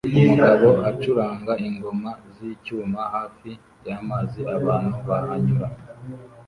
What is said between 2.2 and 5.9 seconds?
z'icyuma hafi y'amazi abantu bahanyura